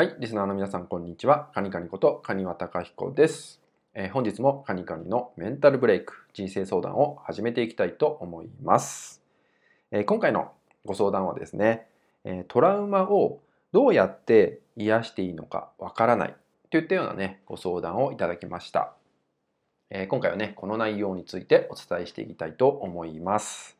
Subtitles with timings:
[0.00, 1.50] はい、リスナーの皆さん、こんにちは。
[1.52, 3.60] カニカニこと、カニワタカヒコです、
[3.94, 9.20] えー、本日もカニカニのメンタルブレイク、人生相談を始めていきたいと思います。
[9.90, 10.52] えー、今回の
[10.84, 11.88] ご相談はですね、
[12.22, 13.40] えー、トラウマを
[13.72, 16.36] どうやって癒していいのかわからない
[16.70, 18.92] といったようなね、ご相談をいただきました。
[19.90, 23.76] え今回はね、この内容についてお伝えしていきたいと思います。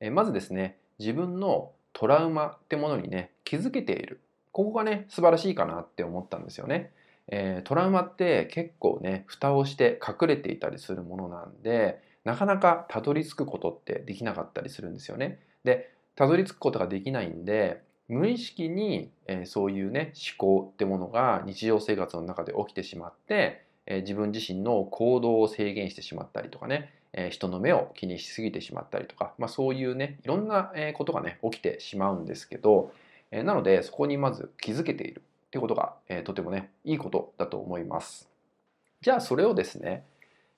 [0.00, 4.20] えまずですね、自分のトラウマってものにね、気づけている
[4.52, 6.92] ここがね素晴らしいかなって思ったんですよね。
[7.28, 15.38] えー、トラウマって結構ね蓋をして隠れていたりするものなんでなかなかたどり着くことってできなかったりするんですよね。
[15.64, 32.92] でたどり着くことができないんで無意識に、えー、そういうね思考ってものが日常生活の中で起きてしまって、えー、自分自身の行動を制限してしまったりとかね、え人の目を気にしすぎてしまったりとか、まあ、そういうねいろんなことがね起きてしまうんですけど
[33.30, 38.28] えなのでそこにまず気づけているっていうことが、えとてもねいいことだと思います。
[39.00, 40.04] じゃあそれをですね、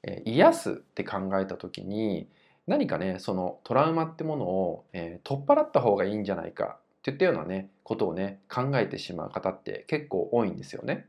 [0.02, 2.28] え癒すって考えた時に
[2.66, 11.06] 何かねそのトラウマってものを、え取っ払った方がいいんじゃないかっていったようなねことをね考えてしまう方って結構多いんですよね。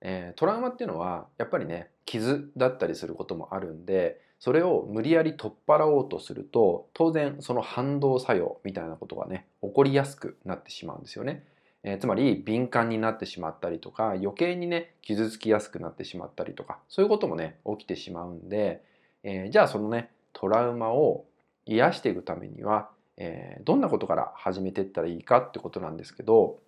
[0.00, 11.44] えトラウマっていうのはやっぱりね傷だったりすることもあるんでそれを無理やり取っ払おうとすると当然その反動作用みたいなことがね起こりやすくなってしまうんですよね。
[11.82, 18.82] えー、つまり敏感になってしまったりとか余計にね傷つきやすくなってしまったりとかそういうこともね起きてしまうんで、
[19.22, 21.24] えー、じゃあそのねトラウマを
[21.64, 26.58] 癒していくためには、えー、どんなことから始めていったらいいかってことなんですけど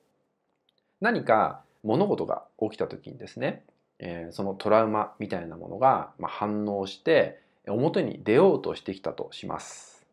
[1.00, 3.62] 何か物事が起きた時にですね、
[4.00, 10.06] えそのトラウマみたいなものが、ま反応して表に出ようとしてきたとします。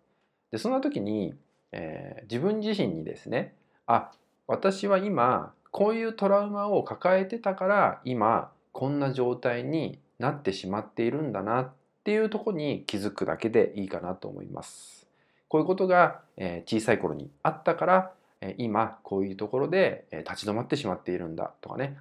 [0.51, 1.35] でそんな時に、
[1.71, 3.53] えー、自分自身にですね
[3.87, 4.11] あ
[4.47, 15.07] 私は今こういうトラウマを抱えてたから今こんな状態になってしまっているんだなっていうとこに気づくだけでいいかなと思います。
[15.47, 21.97] こういうことが、え、小さい頃にあったから、え、今こういうところで、え、立ち止まってしまっているんだとかね、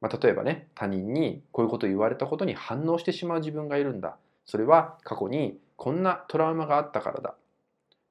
[0.00, 7.34] まあ、例えばね他人にこういうことを言われたことに反応してしまう自分がいるんだそれは過去にこんなトラウマがあったからだ。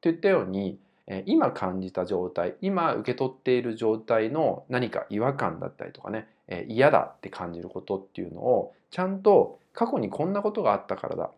[0.01, 0.78] といったように
[1.25, 6.28] 今感じた状態今受け取っている状態の何か違和感だったりとかね
[6.68, 11.31] 嫌だって感じることっていうのをちゃんと過去にこんなことがあったからだ。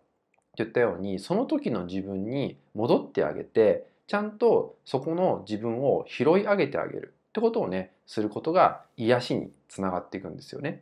[0.57, 7.13] といったようにその時の自分に戻ってあげてちゃんとそこの自分を拾い上げてあげる。
[7.29, 10.81] ってことをねすることが癒しにつながっていくんですよね。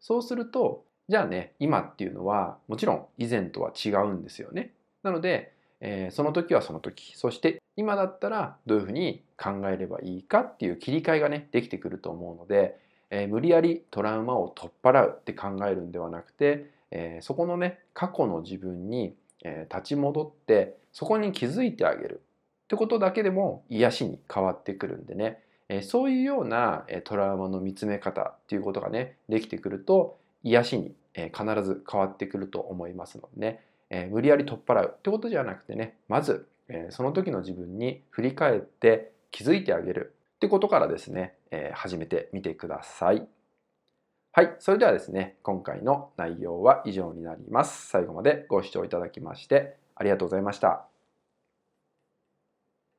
[0.00, 4.72] そうするとじゃあね今っていうのはもちろん以前とは違うんですよね。
[5.02, 7.16] なので、えー、その時はその時。
[7.16, 12.76] そして今だったらどういうふうに考えればいいかっていう切り替えがねできてくると思うので、
[13.10, 19.14] えー、無理やりトラウマを取っ払うって考えるんではなくて、えー、そこのね過去の自分に、
[19.44, 22.22] え立ち戻ってそこに気づいてあげる。
[22.64, 43.26] ってことだけでも癒しに変わってくるんでね、えそういうようなトラウマの見つめ方っていうことがねできてくると癒しに必ず変わってくると思いますのでね、え無理やり取っ払うってことじゃなくてねまず、えその時の自分に振り返って気づいてあげるってことからですね、え始めてみてください。
[44.32, 44.54] はい。
[44.58, 47.88] それではですね、今回の内容は以上になります。
[47.88, 50.95] 最後までご視聴いただきましてありがとうございました。